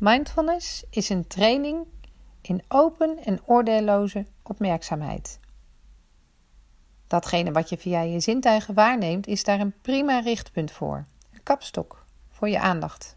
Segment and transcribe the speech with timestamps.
[0.00, 1.86] Mindfulness is een training
[2.40, 5.38] in open en oordeelloze opmerkzaamheid.
[7.06, 11.06] Datgene wat je via je zintuigen waarneemt, is daar een prima richtpunt voor.
[11.32, 13.16] Een kapstok voor je aandacht.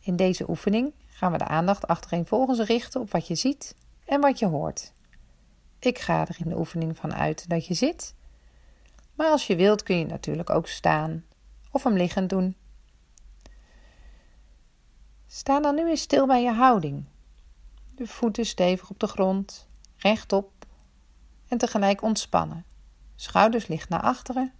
[0.00, 3.74] In deze oefening gaan we de aandacht achtereenvolgens richten op wat je ziet
[4.04, 4.92] en wat je hoort.
[5.78, 8.14] Ik ga er in de oefening van uit dat je zit,
[9.14, 11.24] maar als je wilt kun je natuurlijk ook staan
[11.70, 12.56] of hem liggend doen.
[15.36, 17.04] Sta dan nu eens stil bij je houding.
[17.94, 20.66] De voeten stevig op de grond, rechtop
[21.48, 22.64] en tegelijk ontspannen.
[23.14, 24.52] Schouders licht naar achteren.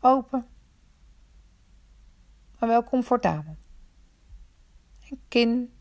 [0.00, 0.46] Open,
[2.58, 3.56] maar wel comfortabel.
[5.10, 5.72] En kin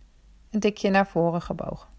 [0.50, 1.90] een tikje naar voren gebogen.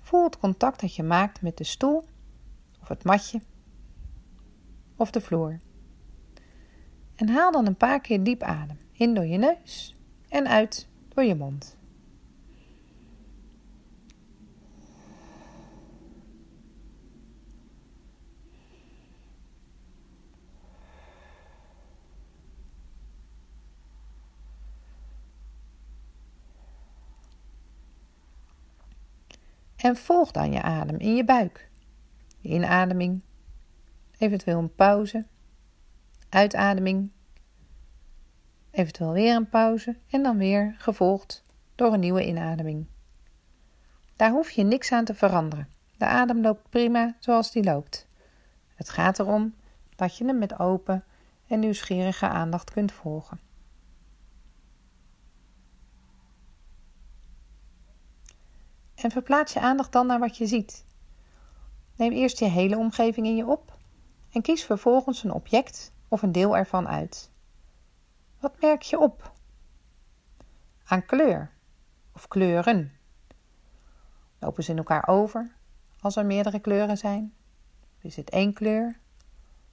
[0.00, 2.08] Voel het contact dat je maakt met de stoel
[2.80, 3.40] of het matje
[4.96, 5.60] of de vloer.
[7.14, 8.78] En haal dan een paar keer diep adem.
[8.92, 9.94] In door je neus
[10.28, 11.76] en uit door je mond.
[29.76, 31.68] En volg dan je adem in je buik.
[32.40, 33.20] Inademing,
[34.18, 35.26] eventueel een pauze,
[36.34, 37.10] uitademing,
[38.70, 41.42] eventueel weer een pauze en dan weer gevolgd
[41.74, 42.86] door een nieuwe inademing.
[44.16, 45.68] Daar hoef je niks aan te veranderen.
[45.96, 48.06] De adem loopt prima zoals die loopt.
[48.74, 49.54] Het gaat erom
[49.96, 51.04] dat je hem met open
[51.46, 53.40] en nieuwsgierige aandacht kunt volgen.
[58.94, 60.84] En verplaats je aandacht dan naar wat je ziet.
[61.96, 63.78] Neem eerst je hele omgeving in je op
[64.32, 67.30] en kies vervolgens een object of een deel ervan uit.
[68.40, 69.32] Wat merk je op?
[70.84, 71.50] Aan kleur
[72.12, 72.92] of kleuren.
[74.38, 75.56] Lopen ze in elkaar over
[76.00, 77.34] als er meerdere kleuren zijn?
[77.98, 79.00] Is het één kleur?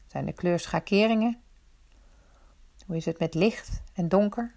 [0.08, 1.42] Zijn er kleurschakeringen?
[2.86, 4.56] Hoe is het met licht en donker?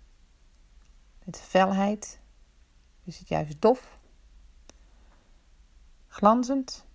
[1.24, 2.20] Met felheid?
[3.02, 3.98] Is het juist dof?
[6.06, 6.86] Glanzend?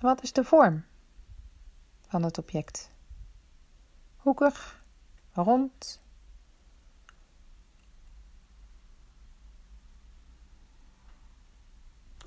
[0.00, 0.84] Wat is de vorm
[2.06, 2.90] van het object?
[4.16, 4.84] Hoekig,
[5.32, 6.02] rond.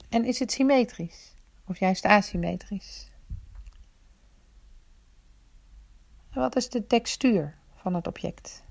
[0.09, 3.09] En is het symmetrisch of juist asymmetrisch?
[6.29, 8.63] En wat is de textuur van het object?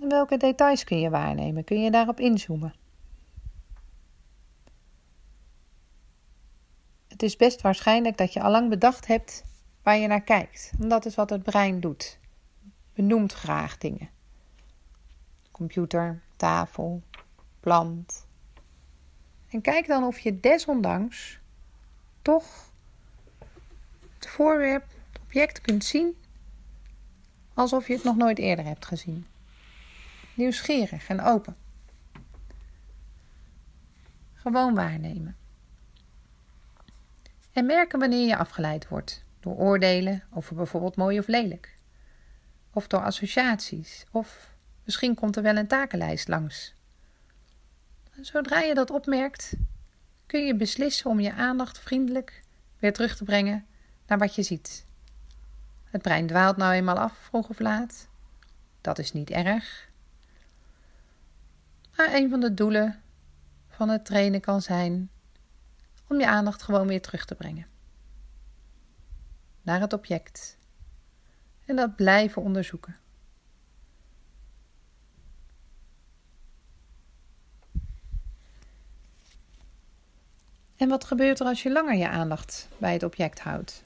[0.00, 1.64] En welke details kun je waarnemen?
[1.64, 2.74] Kun je daarop inzoomen?
[7.16, 9.44] Het is best waarschijnlijk dat je allang bedacht hebt
[9.82, 10.72] waar je naar kijkt.
[10.80, 12.18] En dat is wat het brein doet.
[12.94, 14.08] Benoemt graag dingen.
[15.50, 17.02] Computer, tafel,
[17.60, 18.26] plant.
[19.48, 21.38] En kijk dan of je desondanks
[22.22, 22.70] toch
[24.14, 26.16] het voorwerp, het object kunt zien
[27.54, 29.26] alsof je het nog nooit eerder hebt gezien.
[30.34, 31.56] Nieuwsgierig en open.
[34.34, 35.36] Gewoon waarnemen.
[37.56, 41.74] En merken wanneer je afgeleid wordt door oordelen over bijvoorbeeld mooi of lelijk.
[42.72, 44.06] Of door associaties.
[44.10, 46.74] Of misschien komt er wel een takenlijst langs.
[48.20, 49.52] zodra je dat opmerkt,
[50.26, 52.42] kun je beslissen om je aandacht vriendelijk
[52.78, 53.66] weer terug te brengen
[54.06, 54.84] naar wat je ziet.
[55.84, 58.08] Het brein dwaalt nou eenmaal af, vroeg of laat.
[58.80, 59.88] Dat is niet erg.
[61.96, 63.02] Maar een van de doelen
[63.68, 65.10] van het trainen kan zijn
[66.06, 67.66] om je aandacht gewoon weer terug te brengen
[69.66, 70.56] naar het object
[71.64, 72.96] en dat blijven onderzoeken.
[80.76, 83.84] En wat gebeurt er als je langer je aandacht bij het object houdt?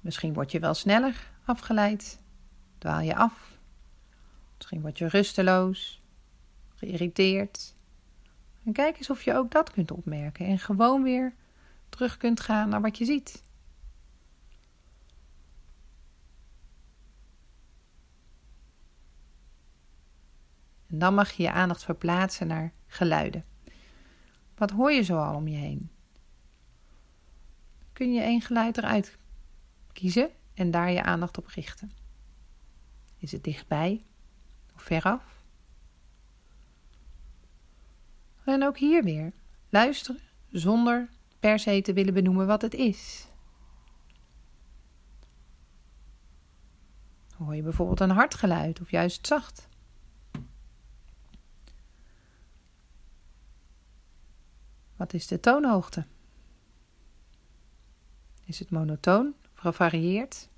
[0.00, 2.18] Misschien word je wel sneller afgeleid,
[2.78, 3.58] dwaal je af.
[4.56, 6.00] Misschien word je rusteloos,
[6.74, 7.74] geïrriteerd,
[8.64, 11.34] en kijk eens of je ook dat kunt opmerken en gewoon weer
[11.88, 13.42] terug kunt gaan naar wat je ziet.
[20.86, 23.44] En dan mag je je aandacht verplaatsen naar geluiden.
[24.54, 25.90] Wat hoor je zoal om je heen?
[27.92, 29.18] Kun je één geluid eruit
[29.92, 31.92] kiezen en daar je aandacht op richten?
[33.18, 34.04] Is het dichtbij
[34.74, 35.39] of veraf?
[38.50, 39.32] En ook hier weer
[39.68, 40.20] luisteren
[40.50, 41.08] zonder
[41.40, 43.26] per se te willen benoemen wat het is.
[47.36, 49.68] Hoor je bijvoorbeeld een hard geluid of juist zacht?
[54.96, 56.06] Wat is de toonhoogte?
[58.44, 60.48] Is het monotoon of gevarieerd?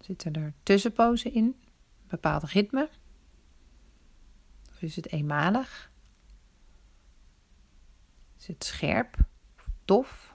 [0.00, 1.44] Zitten er tussenpozen in?
[1.44, 1.56] Een
[2.08, 2.90] bepaald ritme?
[4.78, 5.90] Is het eenmalig?
[8.38, 9.16] Is het scherp
[9.56, 10.34] of dof?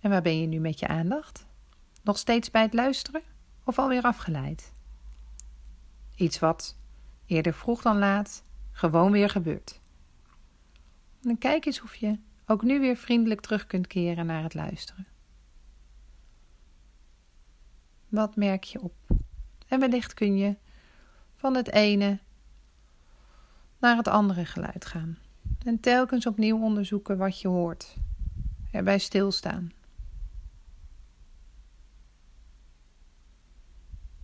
[0.00, 1.46] En waar ben je nu met je aandacht?
[2.02, 3.22] Nog steeds bij het luisteren
[3.64, 4.72] of alweer afgeleid?
[6.14, 6.76] Iets wat,
[7.26, 8.42] eerder vroeg dan laat,
[8.72, 9.80] gewoon weer gebeurt.
[11.22, 15.06] En kijk eens of je ook nu weer vriendelijk terug kunt keren naar het luisteren.
[18.08, 18.94] Wat merk je op?
[19.74, 20.56] En wellicht kun je
[21.34, 22.18] van het ene
[23.78, 25.18] naar het andere geluid gaan.
[25.64, 27.96] En telkens opnieuw onderzoeken wat je hoort.
[28.70, 29.72] Erbij stilstaan.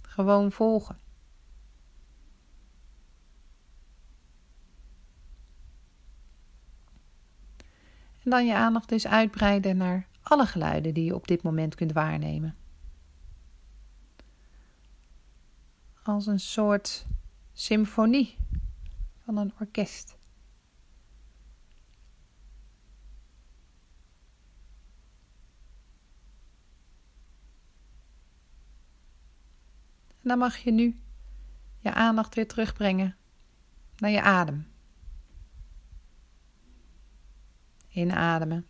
[0.02, 0.96] Gewoon volgen.
[8.22, 11.92] En dan je aandacht dus uitbreiden naar alle geluiden die je op dit moment kunt
[11.92, 12.59] waarnemen.
[16.10, 17.06] Als een soort
[17.52, 18.36] symfonie
[19.24, 20.16] van een orkest.
[30.08, 31.00] En dan mag je nu
[31.78, 33.16] je aandacht weer terugbrengen
[33.96, 34.66] naar je adem.
[37.88, 38.66] Inademen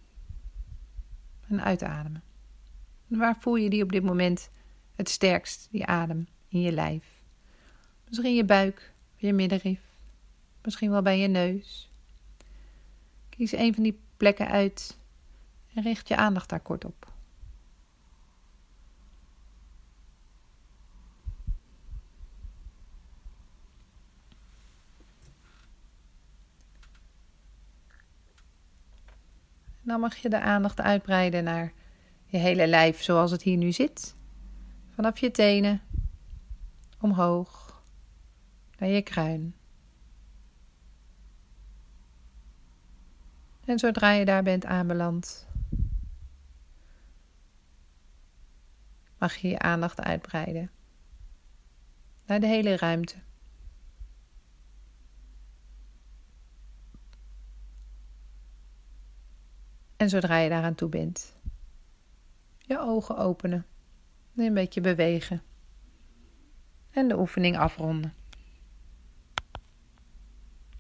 [1.49, 2.23] en uitademen.
[3.07, 4.49] waar voel je die op dit moment
[4.95, 7.10] het sterkst, die adem in je lijf?
[8.11, 9.81] Misschien je buik, je middenrif,
[10.63, 11.91] misschien wel bij je neus.
[13.29, 14.99] Kies een van die plekken uit
[15.75, 17.13] en richt je aandacht daar kort op.
[29.83, 31.73] Dan mag je de aandacht uitbreiden naar
[32.27, 34.15] je hele lijf zoals het hier nu zit.
[34.95, 35.83] Vanaf je tenen,
[37.01, 37.70] omhoog,
[38.81, 39.55] naar je kruin.
[43.65, 45.47] En zodra je daar bent aanbeland,
[49.19, 50.71] mag je je aandacht uitbreiden
[52.27, 53.17] naar de hele ruimte.
[59.97, 61.35] En zodra je daaraan toe bent,
[62.59, 63.67] je ogen openen,
[64.37, 65.43] een beetje bewegen
[66.91, 68.20] en de oefening afronden.